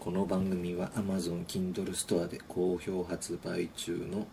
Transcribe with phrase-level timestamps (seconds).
[0.00, 4.26] この番組は Amazon Kindle ストアで好評発売中の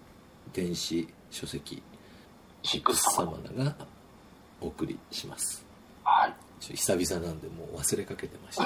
[0.53, 1.81] 電子書籍
[2.61, 3.75] シックスサ様マナが
[4.61, 5.65] お送りします。
[6.03, 6.33] はい。
[6.59, 8.65] 久々なんでもう忘れかけてました。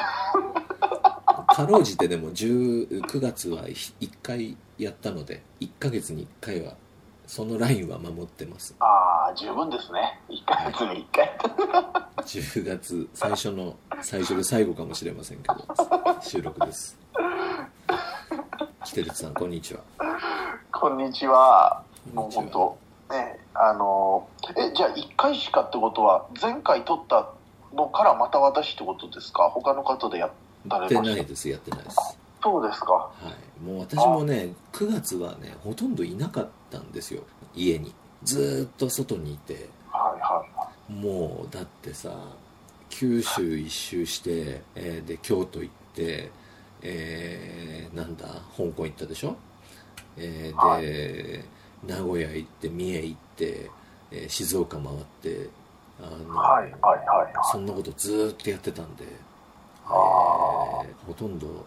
[1.55, 6.75] かろうじてでも10 9月は1回やったので1ヶ月に1回は
[7.25, 8.75] そのラインは守ってます。
[8.79, 10.20] ああ十分ですね。
[10.29, 11.38] 1ヶ月に1回。
[12.23, 15.55] 10月最初の最初で最後かもしれませんけど
[16.21, 16.97] 収録です。
[18.85, 19.81] キテレツさんこんにちは。
[20.71, 21.84] こんにちは。
[22.13, 22.77] もう本当
[23.13, 24.27] ねあの
[24.58, 27.30] えじゃあ1回しかってことは前回撮った
[27.73, 29.49] のからまた私ってことですか？
[29.49, 30.30] 他の方でや
[30.67, 31.97] らやってないですやってないです。
[32.44, 32.94] そうですか。
[32.94, 33.11] は
[33.61, 37.23] い、もう私もね9月はねほとんどいなかったんですよ。
[37.55, 37.94] 家に。
[38.23, 39.70] ずーっと外にいて。
[39.91, 40.45] はいは
[40.89, 42.11] もうだってさ
[42.89, 45.70] 九州一周して、えーで京都行
[46.81, 48.26] えーなんだ？
[48.55, 49.35] 香港行ったでしょ、
[50.17, 51.44] えーはで
[51.88, 53.72] 名古屋行って三重行って、
[54.11, 55.50] えー静岡回って
[56.02, 57.33] あの、はいはいはいはい。
[57.52, 59.94] そんなことずーっとやってたんで、えーあ
[61.08, 61.66] ほとんど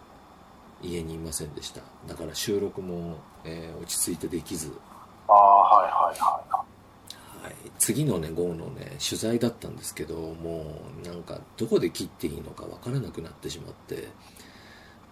[0.82, 1.80] 家にいませんでした。
[2.08, 4.72] だから収録も、えー落ち着いてできず、
[5.28, 5.36] ああ
[5.82, 6.51] はいはいはいはい、
[7.78, 14.08] 次のね号のね取材だったんですけどもうなんかどこで切っていいのかわからなくなってしまって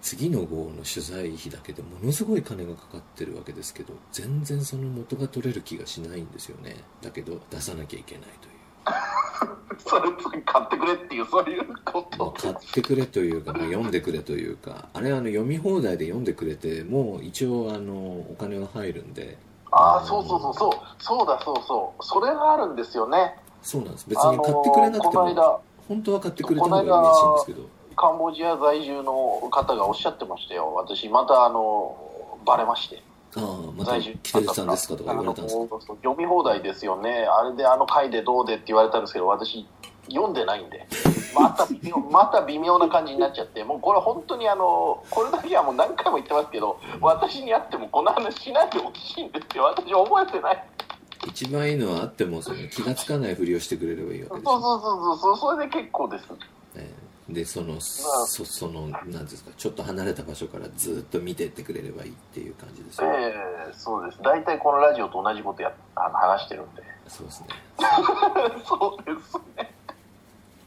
[0.00, 6.76] 次の号の取材費だけでものすごい金がかかってるわけですけど全然その元が取れる気がしないんですよね。
[7.02, 8.60] だけど出さなきゃいけないという。
[9.78, 19.38] それ次買ってくれっていうそういうこまあと買ってくれというか、まあ、読んでくれというかあれはあの読み放題で読んでくれてもう一応あのお金は入るんで
[19.72, 20.72] ああそうそうそうそう。
[20.98, 22.04] そうだそうそう。
[22.04, 23.36] それがあるんですよね。
[23.62, 24.06] そうなんです。
[24.08, 27.62] 別に買ってくれなくてあのこの間も本当は買ってくれた方が嬉しいんですけど。
[27.96, 30.72] カンボジア在住の方がおっしゃってましたよ。
[30.74, 31.96] 私またあの
[32.46, 33.02] バレまして。
[33.36, 35.76] ああまた在住「キテレツさんですか?」とか言われたんですか？
[36.02, 37.26] 読み放題ですよね。
[37.30, 39.66] あれであの回でどうでって言われたんですけど私
[40.08, 40.86] 読んでないんで。
[41.34, 43.62] また微妙また微妙な感じになっちゃって。
[43.64, 49.64] もうこれ本当にあのこれだけはもう何回も言ってますけど私に会ってもこの話しないでほしいんですよ。
[49.64, 50.64] 私覚えてない。
[51.28, 55.36] 一番いいのはあってもその気がつかないふりをしてくれればいいわけですよ、そうそうそうそう。
[55.36, 56.30] それで結構です。
[56.74, 56.90] ね
[57.28, 63.34] でそのそそのなんですかちょっと離れた場所からずっと見てってくれればいいっていう感じですえよ、え
[63.72, 64.20] そうです。
[64.22, 66.82] 大体このラジオと同じことやあの話してるんで。
[67.06, 67.46] そうですね。
[68.66, 69.74] そうですね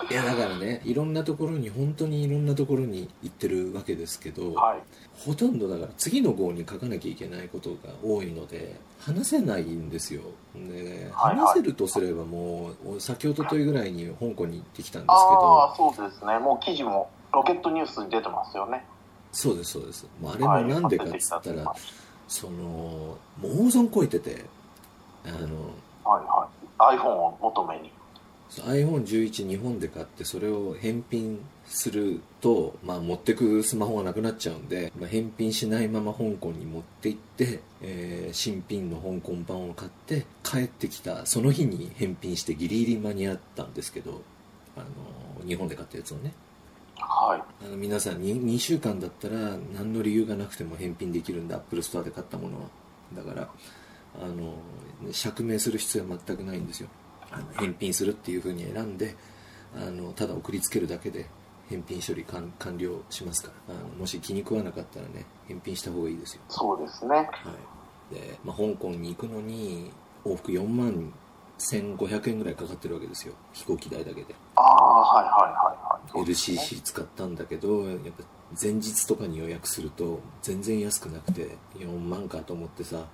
[0.09, 4.79] いやだからねいろんなところに本当にいろんなところに行ってるわけですけど、はい。
[5.17, 10.21] ほとんどだから次の号に書かなきゃいけないことが多いので話せないんですよ。
[10.55, 11.45] ではいはい。
[11.45, 16.39] 話せるとすればもう先ほどというぐらいに香港に行ってきたんですけあどあそうですね。
[16.39, 18.83] もう記事もロケットニュースに出てますよね。
[19.31, 20.07] そうですそうです。
[20.21, 21.73] もうあれもなんでかっつったら、
[22.27, 24.45] そのもう大損こいてて
[25.25, 25.37] あの
[26.03, 26.47] はいは
[26.95, 26.97] い。
[26.97, 27.91] iPhone を求めに
[28.61, 44.21] iPhone11 日本で買ってそれを返品すると、まあ、持ってくスマホがなくなっちゃうんで、まあ、返品しないまま香港に持って行って、えー新品の香港版を買って帰ってきたその日に返品してギリギリ間に合ったんですけど
[44.75, 46.33] あの日本で買ったやつをね。
[46.95, 47.65] はい。
[47.65, 49.35] あの皆さん 2, 2週間だったら
[49.75, 51.57] 何の理由がなくても返品できるんだ。
[51.57, 52.67] アップルストアで買ったものは。
[53.15, 53.49] だから
[54.21, 54.55] あの
[55.11, 56.89] 釈明する必要は全くないんですよ
[57.57, 59.15] 返品するっていうふうに選んで
[59.75, 61.27] あのただ送りつけるだけで
[61.69, 63.75] 返品処理完完了しますから。
[63.75, 66.41] あのもし気に食わなかったらね返品した方がいいですよ。
[66.49, 67.15] そうですね。
[67.15, 67.23] は
[68.11, 68.15] い。
[68.15, 69.91] で、まあ、香港に行くのに
[70.25, 71.13] 往復4万
[71.57, 73.33] 1500円ぐらいかかってるわけですよ。
[73.53, 74.35] 飛行機代だけで。
[74.55, 76.25] ああはいはいはいはい。
[76.25, 78.23] LCC 使ったんだけどやっぱ
[78.61, 83.05] 前日とかに予約すると全然安くなくて4万かと思ってさ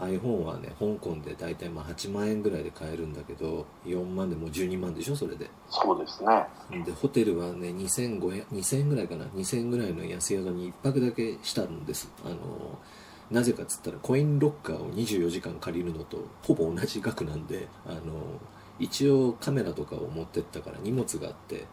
[0.00, 5.50] iPhone はね香港で大体まあ8万円ぐらいで買えるんだけど4万でもう12万でしょそれで。
[5.68, 6.84] そうですね。
[6.84, 9.26] でホテルはね2500 2000円ぐらいかな。
[9.26, 12.10] 2000円ぐらいの安宿に1泊だけしたんです。
[12.24, 12.78] あの
[13.30, 18.00] なぜかっつったらコインロッカーを24時間借りるのとほぼ同じ額なんであの
[18.78, 21.64] 一応カメラとかを持ってったから荷物があって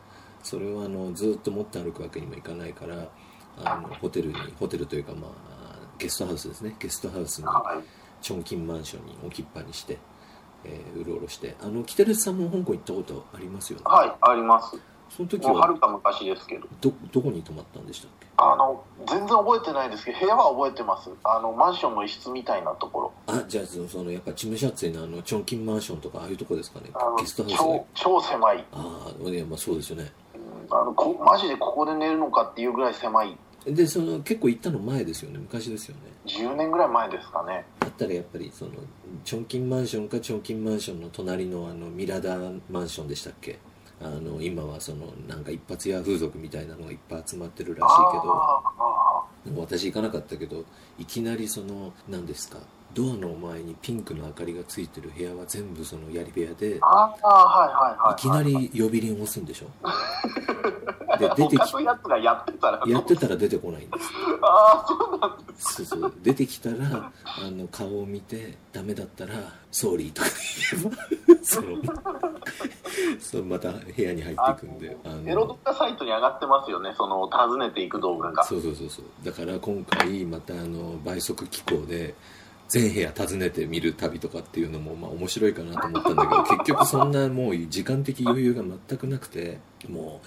[0.42, 3.10] それをあのずっと持って歩くわけにもいかないから
[3.58, 6.76] あのホテルにホテルというかまあゲストハウスですね。
[6.80, 9.98] ゲストハウスにはいチョンキンマンションに置きっぱにして、
[10.66, 11.56] えーうろうろして。
[11.62, 13.84] あのキテレツさんも香港行ったことありますよね？
[13.86, 14.78] はいあります。
[15.10, 15.54] その時は？
[15.54, 16.68] はるか昔ですけど。
[16.82, 18.28] どどこに泊まったんでしたっけ？
[18.38, 21.10] あの全然覚えてないですけど部屋は覚えてます。
[21.24, 23.14] あのマンションの一室みたいなところ。
[23.28, 26.92] あじゃあそのそのやっぱチムシャツイのあのチョンキンマンションとかああいうとこですかね？
[27.20, 28.66] ゲストハウス超狭い。
[28.72, 30.12] ああいやまあそうですよね。
[30.36, 30.38] う
[30.74, 35.38] んあのこマジでここで寝るのかっていうぐらい狭いでその結構行ったの前ですよね。
[35.40, 36.02] 昔ですよね。
[36.26, 37.66] 10年ぐらい前ですかね。
[37.80, 38.72] だったらやっぱりその
[39.26, 42.38] チョンキンマンションかチョンキンマンションの隣のあのミラダ
[42.70, 43.60] マンションでしたっけ？
[44.02, 47.96] あの今はそのなんか一発屋風俗みたいなのがいっぱい集まってるらしい
[49.46, 50.64] けど私行かなかったけど
[50.98, 52.60] いきなりその何ですか？
[52.94, 61.18] ドアの前にピンクの明かりがついてる部屋は全部そのやり部屋でいはいはいいきなり呼び鈴を押すんでしょ？
[61.20, 62.84] で 出てきやつがやってたら。
[62.88, 64.10] やってたら出てこないんです。
[64.42, 66.14] ああそうなんですそうそう。
[66.24, 69.34] 出てきたらあの顔を見てダメだったら
[69.72, 70.28] 「ソーリー」とか
[70.72, 71.66] 言えば そう
[73.20, 78.44] そうまた部屋に入っていくんであエロ動画サイトに上がってますよねその訪ねていく動画が。
[78.44, 79.06] そうそうそうそう。
[79.24, 82.16] だから今回またあの倍速機構で
[82.70, 90.22] 全部屋訪ねてみる旅とかっていうのもまあ面白いかなと思ったんだけど結局そんなもう時間的余裕が全くなくても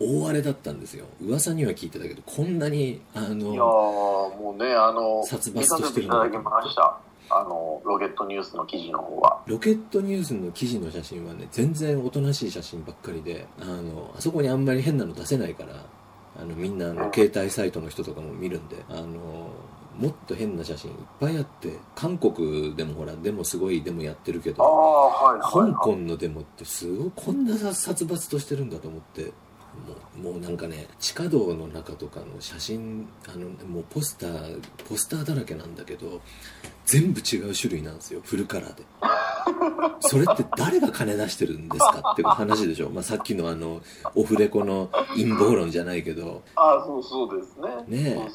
[0.00, 6.98] う大荒れだったんですよ噂には聞いてたけどこんなにあのいやもうねあの殺伐としてるせてました
[7.30, 15.86] あのロケットニュースの記事の方はロケットニュースの記事の写真はね全然おとなしい写真ばっかりであのあそこにあんまり変なの出せないから
[16.36, 19.50] あのみんなあの携帯サイトの人とかも見るんであの
[19.98, 29.32] もっと変な写真いっぱいあって韓国でもほらでもすごいデモやってるけどはいはい、香はい、港のデモってすごいこんな殺伐としてるんだと思って
[30.16, 36.20] もうもうなんかね地下道の中とかの写真あのもうポスターポスターだらけなんだけど
[36.86, 38.84] 全部違う種類なんですよフルカラーで。
[40.00, 43.80] それって誰が金出してるんですかっていう話でしょ、まあ、さっきのあの
[44.14, 46.42] オフレコの陰謀論じゃないけど。
[46.56, 47.56] ああそうそうです
[47.88, 48.02] ね。
[48.02, 48.30] ね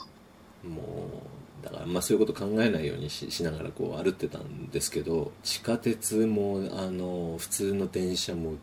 [0.63, 0.67] え。
[0.67, 1.38] もう
[1.71, 8.55] だからまあそういうこと考えないようにししながらこう歩ってたんですけど地下鉄もあの普通の電車もも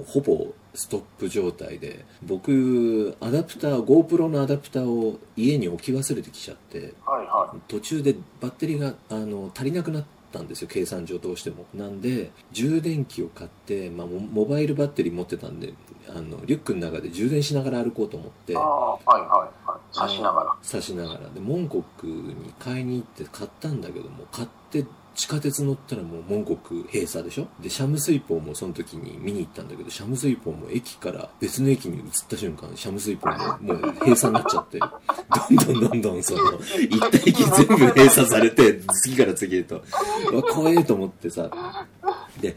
[0.00, 11.66] うほぼストップ状態で僕アダプター GoPro のアダプターを家に置き忘れてきちゃってうはいは途中でバッテリーがあの足りなくなったんですよ計算上どうしても。
[11.74, 15.74] なんで充電器を買って、まあ、モモバイルバッテリー持ってたんで
[16.08, 20.54] あのリュックの中で充電しながら歩こうと思っていああはいはいはい刺しながら。
[20.68, 21.28] 刺しながら。
[21.30, 27.48] でモンコックに買いに行って買ったんだけども買って地下鉄乗ったらもうモンコク閉鎖でしょ？
[27.60, 34.78] でシャムスイポーもその時に見に行ったんだけどシャムスイポーも駅から別の駅に移った瞬間シャムスイポーももう閉鎖になっちゃって。
[34.78, 34.86] ど
[35.56, 39.82] んどんどんどんその行った駅全部閉鎖されて次から次へと。
[40.30, 41.50] うわ怖えと思ってさ。
[42.40, 42.56] で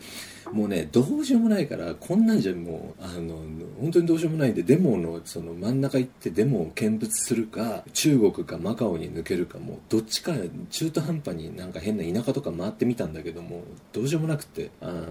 [0.52, 3.36] もうねどうしようもないからこんなんじゃもうあの
[3.80, 10.34] 本当にどうしようもないんでデモのその真ん中行ってデモを見物するか中国かマカオに抜けるかもうどっちか
[10.70, 13.64] 中途半端になんか変な田舎とか回ってみたんだけども
[13.94, 15.06] どうしようもなくてあの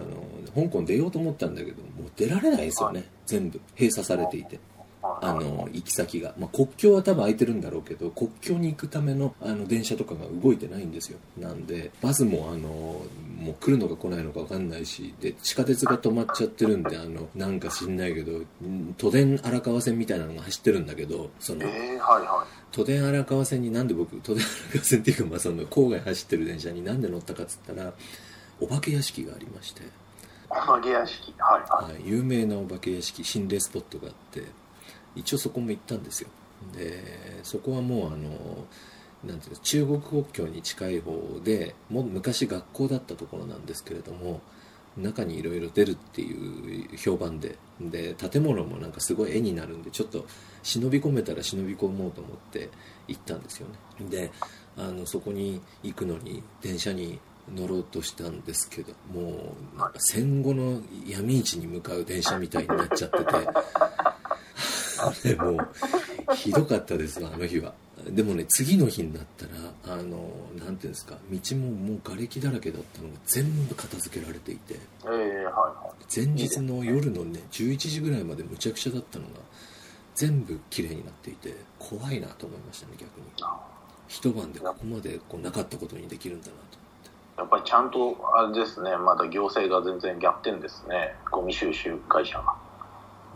[0.54, 4.58] 香港出ようと思ったんだけどもう出られないですよね全部閉鎖されていて。
[5.22, 11.18] あの行き先が、まあ、国境は多分空いてるんだろうけど国境に行くためのあの電車とかが動いてないんですよ。
[11.38, 22.60] なんでバスもあのもう来るのか来ないのか分かんないしで地下鉄が止まっちゃってるんであのなんか知んないけどん都電荒川線みたいなのが走ってるんだけどそのええはいはい。
[22.72, 27.92] 都電荒川線になんで僕都電荒川線っていうか、まあ、その郊外走ってる電車になんで乗ったかっつったら
[28.60, 29.80] お化け屋敷がありまして、
[30.50, 31.34] お化け屋敷。
[31.38, 31.92] はいはい。
[31.94, 34.42] はい、有名なお化け屋敷心霊スポットがあって
[35.16, 36.28] 一応そこも行ったんですよ。
[36.76, 38.66] でそこはもうあの
[39.24, 44.40] なんていうの中国国境に近い方でもう昔学校だったところなんですけれども
[44.96, 50.26] 中にいろいろ出るっていう評判でで建物もなんかすごい絵になるんでちょっと
[50.62, 52.68] 忍び込めたら忍び込もうと思って
[53.08, 53.68] 行ったんですよ
[54.00, 54.06] ね。
[54.08, 54.30] で
[54.76, 57.18] あのそこに行くのに電車に
[57.54, 63.24] 乗ろうとしたんですけどもうなんか戦後の闇市に向かう電車みたいになっちゃってて
[65.00, 67.72] あれもうひどかったですわあの日は。
[68.08, 69.44] でもね次の日になった
[69.88, 70.18] らあの
[70.64, 74.74] なんていうんですか道ももう瓦礫だらけだったのが全部片付けられていて。
[74.74, 76.14] ええはいはい。
[76.14, 79.32] 前日の夜のね11時ぐらいまでむちゃくちゃだったのが
[80.14, 83.26] 全部綺麗になっていて怖いなと思いましたね逆に。
[84.08, 86.80] 一晩でここまでこうなかったことにできるんだなと
[87.40, 92.42] やっぱりちゃんとあれですねまだ行政が全然逆転ですねゴミ収集会社が。
[92.48, 92.56] あ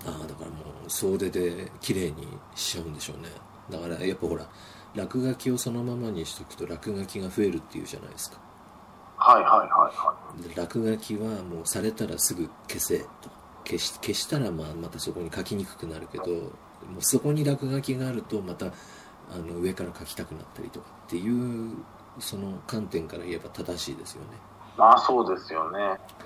[0.06, 3.28] あだからもう総出で綺麗にしちゃうんでしょうね。
[3.70, 4.46] だからやっぱほら
[4.94, 8.38] 落書きをそのままにしとくと落書きが増えるっていうじゃないですか。
[9.16, 10.14] はいはいはいは
[10.48, 13.44] で落書きはもうされたらすぐ消せと。
[13.66, 18.70] 消し消したらまあまたそこに書きにくくなるけどもうそこに落書きがあるとまたあ
[19.38, 21.72] の上から書きたくなったりとかっていう
[22.18, 24.28] その観点から言えば正しいですよね。
[24.76, 25.78] いまあそうですよね。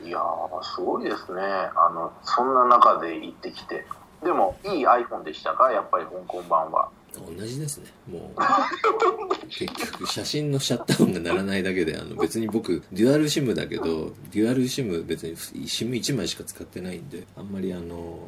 [0.05, 1.43] いやーすごいですね。
[1.43, 3.87] あのそんな中で行ってきて
[4.25, 5.71] でもいい iPhone でしたか？
[5.71, 6.89] やっぱり香港版は。
[7.15, 7.93] 同じですね。
[8.11, 8.39] もう。
[9.49, 18.19] 結局写真のシャットダウンがならないだけであの別に僕デュアル SIM だけどデュアル SIM 別に SIM1 枚しか使ってないんであんまりあの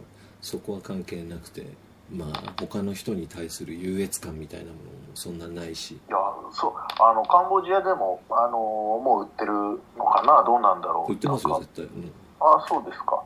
[0.41, 1.67] そこは関係なくて
[2.11, 4.81] まあ他の人に対する優越感みたいなものも
[5.15, 5.93] そんなないし。
[5.93, 6.17] いや
[6.53, 10.43] そうあのカンボジアでもあのもう売ってるのかな？
[10.45, 11.13] どうなんだろう？
[11.13, 13.23] 売ってますよ絶対、うん、あそうですか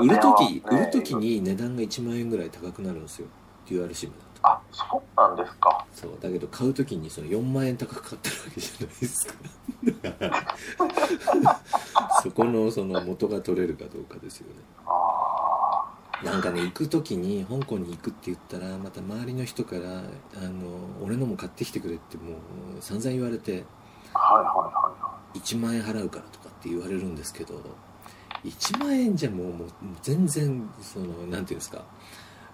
[0.00, 3.26] 売る時、ね売る時に値段が1万円ぐらい高くなるんですよ。
[3.68, 4.48] デュアル SIM だと。
[4.48, 5.84] あそうなんですか。
[5.92, 9.34] そうだけど買う時にその4万円高く買ってるわけじゃないですか。
[12.22, 14.54] そこのその元が取れるかどうかですよね。
[14.86, 15.84] あ
[16.24, 22.32] なんかね行く時に香港に行くって言ったらまた周りの人からあの俺のも買ってきてくれっても
[22.78, 23.64] う散々言われて
[24.14, 24.72] あはいはいはい
[25.02, 25.38] はい。
[25.38, 27.60] 1万円払うからとかって言われるんですけど
[28.44, 29.68] 1万円じゃもうもう
[30.02, 31.82] 全然そのなんていうんですか。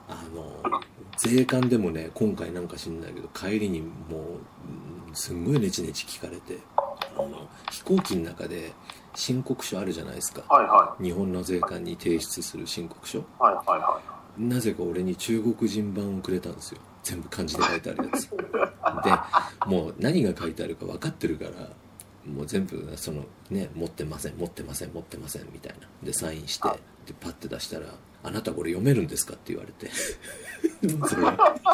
[0.09, 0.81] あの
[1.17, 4.21] 税関でもね今回なんか知んないけど帰りにもう
[5.09, 6.59] うんすんごいネチネチ聞かれて。
[7.15, 8.73] あの飛行機の中で
[9.15, 10.43] 申告書あるじゃないですか。
[10.49, 13.19] はいは日本の税関に提出する申告書。
[13.19, 14.01] いはいはいは
[14.39, 14.43] い。
[14.43, 16.81] なぜか俺に中国人版をくれたんですよ。
[17.03, 18.31] 全部漢字で書いてあるやつ。
[18.31, 18.37] で
[19.67, 21.51] もう何が書いてあるか分かってるから
[22.27, 25.89] もう全部そのね持ってません持ってません持ってませんみたいな。
[26.03, 26.69] でサインして
[27.07, 27.87] でパッて出したら
[28.25, 29.91] 「あなたこれ読めるんですか?」って言われて。
[30.83, 31.27] それ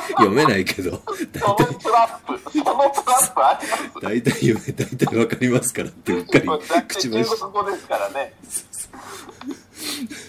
[0.09, 1.03] 読めないけど
[1.33, 3.93] 大その体トラップそのトラップあります。
[4.03, 6.49] 大体読め大体分かりますからってうっかり
[6.89, 8.35] 口中走国語ですからね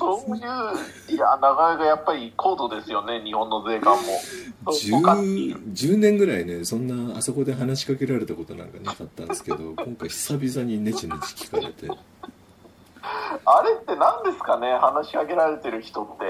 [0.00, 0.42] そういう
[1.14, 1.16] い。
[1.16, 4.72] やなかなかやっぱり高度ですよね日本の税関も。
[4.72, 11.88] そう他に 10, 10年ぐらいねそんなあそこで話しかけられたことなんかなかったんですけど 今回久々にネチネチ聞かれて。
[13.44, 16.24] あれって何ですかね話しかけられてる人って。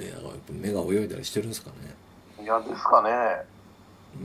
[0.00, 1.94] ねやっぱ目が泳いだりしてるんですかね。
[2.42, 3.10] いやですかね。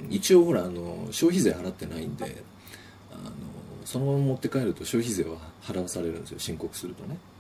[0.06, 0.14] うん。
[0.14, 2.44] 一応ほらあの消費税払ってないんで
[3.12, 3.32] あの
[3.86, 7.18] そのまま持って帰ると消費税は払わされるんですよ申告するとね。
[7.18, 7.39] あ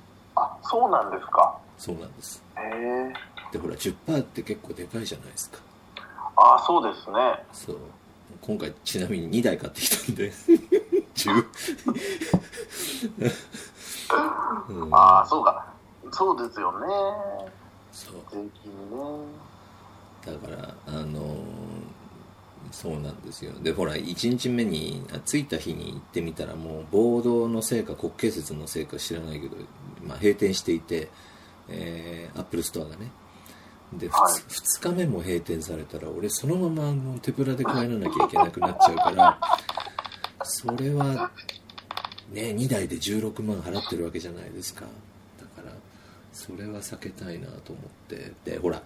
[0.69, 1.57] そうなんですか。
[1.79, 2.43] そうなんです。
[2.55, 3.13] へえ。
[3.51, 5.57] でほら10%って結構でかいじゃないですか。
[6.35, 7.43] あそうですね。
[7.51, 7.77] そう。
[8.41, 10.31] 今回ちなみに2台買ってきたんで。
[11.15, 11.45] 10
[14.69, 14.93] うん。
[14.95, 15.65] ああそうか。
[16.11, 16.87] そうですよね。
[17.91, 18.13] そう。
[18.31, 19.25] 税金ね。
[20.25, 21.68] だからあのー
[22.71, 23.51] そうなんですよ。
[23.61, 29.55] でほら1日目にあ着いた日に行ってみたらもう暴動のせいか国慶節のせいか知らないけど、
[30.05, 31.09] まあ、閉店していて、
[31.67, 33.11] えーアップルストアがね。
[33.93, 34.93] で 2,、はい。
[34.93, 39.39] 日目も閉店されたら俺そのままあの手ぶらで帰らなきゃいけなくなっちゃうから
[40.43, 41.31] それは
[42.31, 44.81] ね2台で16万払ってるわけじゃないですか。
[45.39, 45.73] だから
[46.31, 48.31] それは避けたいなと思って。
[48.45, 48.81] でほら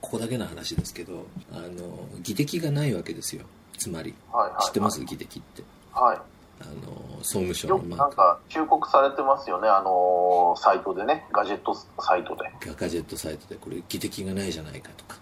[0.00, 3.44] ここだけの話ですけどあの技的がないわけですよ。
[3.76, 5.04] つまりはいはい知ってます？
[5.04, 5.62] 技的って。
[5.92, 6.18] はい。
[6.60, 9.68] あの総務省のマなんか忠告されてますよね。
[9.68, 11.24] あのサイトでね。
[11.32, 12.50] ガジェットサイトで。
[12.74, 13.56] ガジェットサイトで。
[13.56, 15.16] これ技的がないじゃないかとか。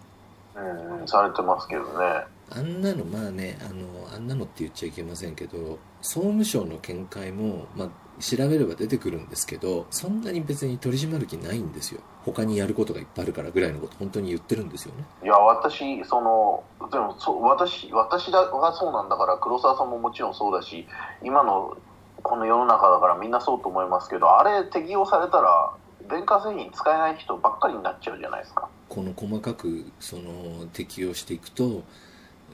[0.56, 1.08] うんうん。
[1.08, 2.24] されてますけどね。
[2.48, 12.00] あんなのまあねあのあんなのって言っちゃいけませんけど総務省の見解も、まあ、調べれば出てくるんですけどそんなに別に取り締まる気ないんですよ。
[12.24, 15.04] 他にやることがいっぱいあるからぐらいのこと本当に言ってるんですよね。
[15.22, 20.86] いや私そのでもそう私私がそうなんだから黒沢さんももちろんそうだし
[21.22, 21.76] 今の
[22.22, 25.72] この世の中だからみんなそうと思いますけどあれ適用されたら
[26.08, 28.68] 電化製品使えない人ばっかりになっちゃうじゃないですか。
[28.88, 31.82] この細かくその適用していくと、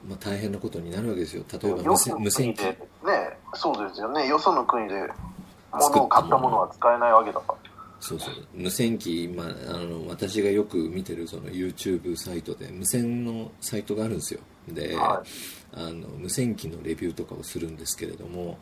[0.06, 1.44] まあ、大変なことになるわけですよ。
[1.52, 2.64] 例えば無線無線機。
[2.64, 2.76] ね
[3.54, 4.26] そうですよね。
[4.26, 5.08] よその国で
[5.72, 7.54] 物を買ったものは使えないわけだから。
[8.00, 8.34] そうそう。
[8.54, 14.40] 無線機、まあ、あの私がよく見てるその YouTube サイトで無線のサイトがあるんですよ。
[14.68, 15.22] で、は
[15.72, 18.58] あの無線機のレビューとかをするんですけれども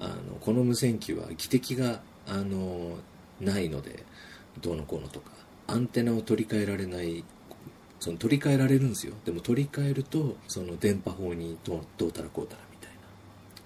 [0.00, 2.96] あのこの無線機は技的があの
[3.40, 4.04] ないので
[4.60, 5.30] どうのこうのとか
[5.66, 7.24] アンテナを取り替えられない
[7.98, 9.14] その取り替えられるんですよ。
[9.24, 12.60] でも取り替えるとその電波法にどうどうたらこうたら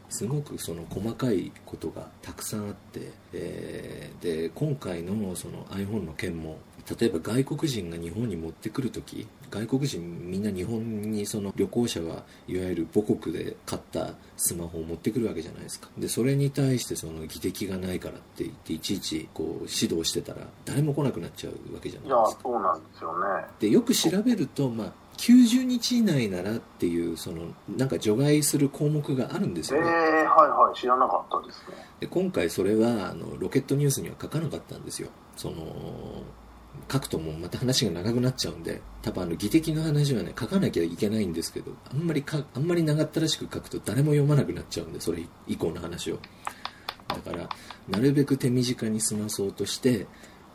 [0.08, 6.58] すごくその細かいことがたくさんあって、えーで今回のその iPhone の件も
[6.98, 15.88] 例えば外国人が日本に持ってくるとき外国人みんな日本にその旅行者はいわゆる母国で買ったスマホを持ってくるわけじゃないですか。
[15.98, 22.42] でそれに対してその技的がないからって言っていちいちこう指導してたら誰も来なくなっちゃうわけじゃないですか。
[22.42, 23.46] そうなんですよね。
[23.60, 31.76] でよく調べると、まあ、90日以内ならっていうそのなんか除外する項目があるんですえー、よね、はいはい知らなかったですね。
[32.00, 35.08] で今回それはあのロケットニュースには書かなかったんですよ。
[35.36, 35.56] その
[36.90, 46.18] 書くともうまた話が長くなっちゃうんで多分あの技的の話はね書かなきゃいけないんですけどあんまりかあんまり長ったらしく書くと誰も読まなくなっちゃうんでそれ以降の話を。
[47.08, 47.48] だから
[47.88, 50.06] なるべく手短に済まそうとして、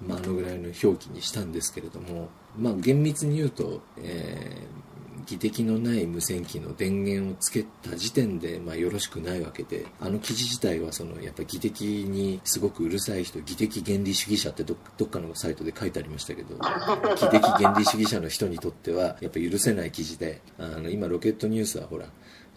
[0.05, 4.92] まあ、あのぐらいの表記にしたんですけれどもまあ厳密に言うと、えー
[5.25, 16.55] 議的のない無線機の電源をつけた時点で、まあ、よろしくないわけであの記事自体はそのやっぱり議的にすごくうるさい人議的原理主義者ってどどっかのサイトで書いてありましたけど
[17.15, 22.07] 議的原理主義者の人にとってはやっぱ許せない記事であの今ロケットニュースはほら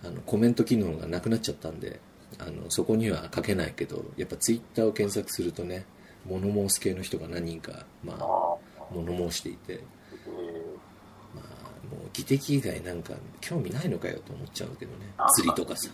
[0.05, 2.01] あのコメント機能がなくなっちゃったんで
[2.39, 5.87] あのそこには書けないけどやっぱツイッターを検索するとね
[6.25, 8.57] 物申す系の人が何人か、まあ、あ
[8.93, 9.81] 物申していて。
[12.17, 15.13] 技的以外なんか興味ないのかよと思っちゃうけどね。
[15.19, 15.91] あ釣りとかさ。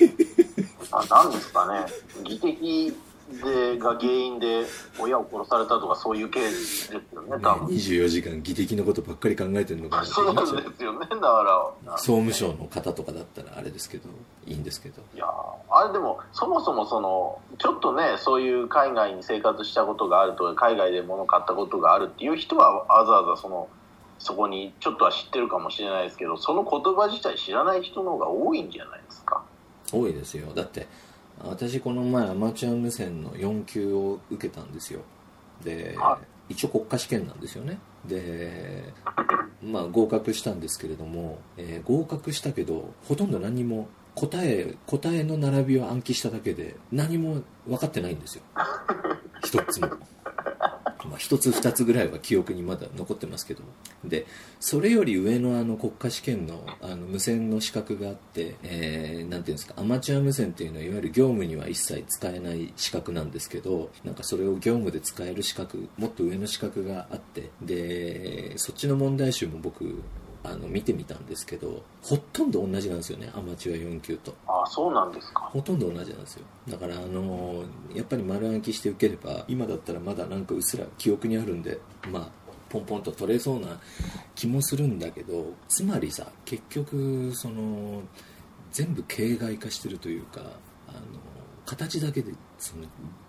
[0.00, 1.84] ー、あなんですかね、
[2.24, 2.94] 技的
[3.42, 4.64] でが原因で
[4.98, 7.66] 親を殺されたとか、そういうケースですよね、多分。
[7.68, 11.92] 24時間技的のことばっかり考えてるのかなそうなんですよね、だから。
[11.98, 14.08] 総務省の方とかだったらあれですけど
[14.46, 15.02] いいんですけど。
[15.14, 15.28] いやー
[15.68, 23.68] あれでもそもそもそのちょっとねそういう海外に生活したことがあると海外で物買ったことがあるっていう人はわざわざその
[24.18, 29.42] そこにちょっとは知ってるかもしれないですけどその言葉自体知らない人の方が多いんじゃないですか？
[29.92, 30.52] 多いですよ。
[30.54, 30.86] だって
[31.44, 35.00] 私この前アマチュア無線の4級を受けたんですよ。
[35.62, 36.18] では
[36.48, 37.78] 一応国家試験なんですよね。
[38.06, 38.92] で
[39.62, 48.42] まあ合格したんですけれども、えー合格したけどほとんど何も答え答えの並びを暗記しただけで何も分かってないんですよ。
[49.44, 49.88] 一つも
[51.06, 53.62] まあ1つ2つぐらいは記憶にまだ残ってますけど
[54.04, 54.26] で
[54.60, 70.02] それより上のあの国家試験のあの無線の資格があって、えーていうんですかアマチュア無線っていうのはいわゆる業務には一切使えない資格なんですけどなんかそれを業務で使える資格もっと上の資格があってでそっちの問題集も僕
[70.48, 74.34] あの見てみたんですけどほとんど同じなんですよねアマチュア4級と。
[74.46, 75.40] ああそうなんですか。
[75.52, 76.44] ほとんど同じなんですよ。
[76.68, 81.78] だからあのやっぱり丸暗記して受ければ今だったらまだなんかうっすら記憶にあるんで
[82.10, 82.28] まあ
[82.68, 83.80] ポンポンと取れそうな
[84.34, 88.02] 気もするんだけどつまりさ結局その
[88.72, 90.40] 全部形骸化してるというか
[90.88, 91.00] あの
[91.66, 92.84] 形だけでその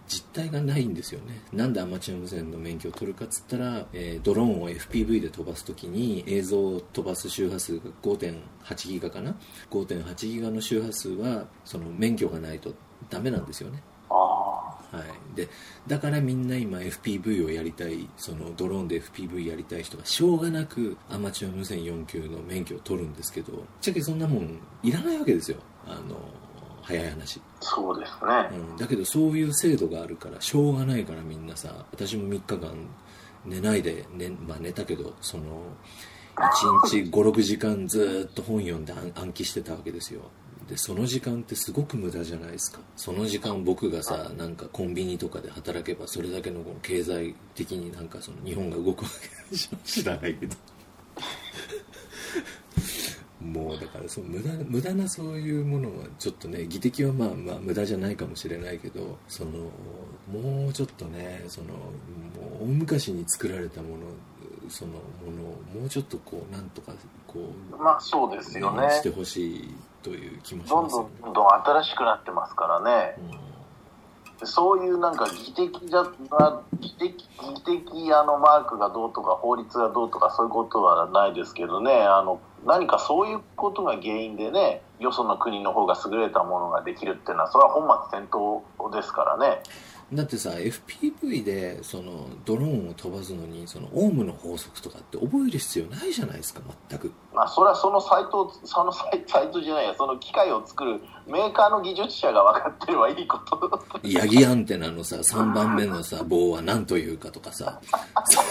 [0.07, 1.41] 実体がないんですよね。
[1.51, 9.35] なんでアマチュア無線の免許を取るかっつったら、えードローンを FPV で飛ばす時に映像を飛ばす周波数が5.8ギガかな
[9.69, 12.73] ？5.8ギガの周波数はその免許がないと
[13.09, 13.81] ダメなんですよね。
[14.09, 15.49] はい、で
[15.85, 25.57] だからみんな今 FPV をやりたいそのドローンで FPV やりたい人がしょうがなくアマチュア無線4級の免許を取るんですけどぶっちゃけそんなもんいらないわけですよ。
[25.85, 26.17] あの
[26.87, 28.57] 早い話、そうですね。
[28.71, 32.73] うん、だけどそういう制度があるからしょうがないからみんなさ私も3日間
[33.45, 35.43] 寝ないで、ねまあ、寝たけどその
[36.37, 40.21] 1日 56時間ずーっと本読んで暗暗記してたわけですよ。
[40.69, 42.79] でその時間ってすごく無駄じゃないですか。
[42.95, 49.09] その時間僕がさなんかコンビニとかで働けばそれだけのこの経済的になんかその日本が動くわ
[49.49, 50.55] けでしょ知らないけど
[53.41, 59.51] もうだからそう無駄無駄なそういうものはちょっとね技的はまあまあ無駄じゃないかもしれないけどその
[60.31, 61.79] もうちょっとねそのも
[62.61, 63.97] う大昔に作られたもの
[64.69, 64.99] そのも
[65.35, 66.93] のをもうちょっとこうなんとか
[67.27, 67.39] こ
[67.71, 68.89] うまあそうですよね。
[68.91, 71.09] してほしいという気もしどんますよね。
[71.21, 73.15] どんどんどん新しくなってますからね。
[74.43, 81.91] そういうなんか技的だな技的技的あのマークがどうとか法律がどうとかそういうことはないですけどね。
[81.91, 89.61] あの何かそういうことが原因でねよその国の方が優れたものができるっていうのはそれは本末転倒ですからね。
[90.13, 97.11] だってさ FPV でそのドローンを飛ばすのにそのオウムの法則とかって覚える必要ないじゃないですか全く。
[97.33, 103.81] まあそれはそのサイトをそのサイサイトじゃないやその機械を作るメーカーの技術者が分かってればいいこと。
[104.03, 107.81] ヤギアンテナのさ3番目のさ棒は何というかとかさ。
[108.25, 108.41] そ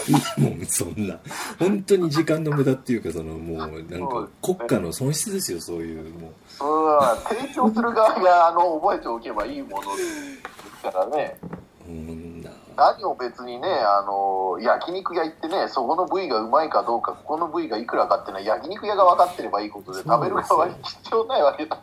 [0.41, 1.17] んなもんそんな。
[1.57, 6.33] 本当に時間の無駄っていうかそのもうなんか国家の損失ですよそういうもう。
[6.47, 9.97] それは提供する側があの覚えておけばいいもの。
[9.97, 10.56] です
[10.91, 11.39] からね。
[11.87, 12.41] うん。
[12.41, 21.79] だ何を別にねあの焼肉屋行ってねそこの部位がうまいかどうかここの部位がいくらかっていうのは焼肉屋が分かってればいいことで食べる側に必要ないわけだ。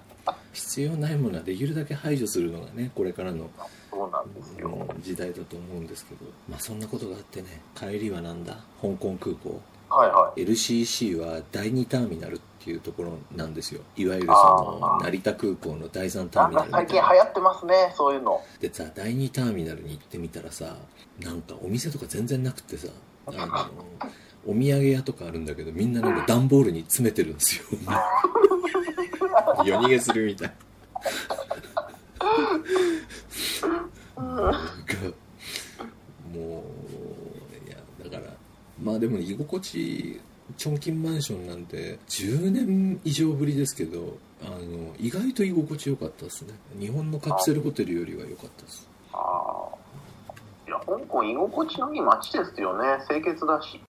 [0.53, 3.51] 必要ないものはできるだけ排除するのがねこれからの
[3.91, 4.69] そうなんですよ。
[4.69, 6.25] うん時代だと思うんですけど。
[6.49, 8.55] まあそんなことがあってね帰りはなんだ？
[8.81, 9.61] 香港空港。
[9.91, 10.45] はいはい。
[10.45, 13.81] LCC は第2ターミナルっていうところなんですよ。
[13.97, 18.41] いわゆるその成田空港の第3ターミナル最近流行ってますねそういうの。
[18.61, 20.77] でさ第2ターミナルに行ってみたらさ
[21.21, 22.89] なんかお店とか全然なくってさ
[23.27, 23.67] あの
[24.47, 27.65] お土産屋とかあるんだけどみんななんか 段ボールに詰めてるんですよ。
[29.65, 30.55] 夜逃げするみたい
[36.33, 36.65] も
[37.65, 38.33] ういやだから
[38.83, 40.21] まあでも居心地
[40.57, 46.55] チョンキンマンションなんて10年以上ぶりですけどあの意外と居心地良かったですね。
[46.79, 48.89] 日本のカプセルホテルよりは良かったです。
[49.13, 50.33] ああ
[50.67, 53.05] いや香港居心地のいい街ですよね。
[53.09, 53.81] 清潔だし。